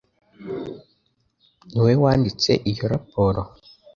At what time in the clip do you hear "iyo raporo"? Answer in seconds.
2.71-3.41